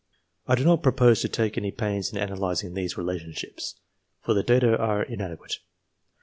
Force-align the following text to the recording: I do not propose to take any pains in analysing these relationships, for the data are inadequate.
I 0.47 0.55
do 0.55 0.63
not 0.65 0.81
propose 0.81 1.21
to 1.21 1.29
take 1.29 1.59
any 1.59 1.69
pains 1.69 2.11
in 2.11 2.17
analysing 2.17 2.73
these 2.73 2.97
relationships, 2.97 3.75
for 4.19 4.33
the 4.33 4.41
data 4.41 4.75
are 4.75 5.03
inadequate. 5.03 5.59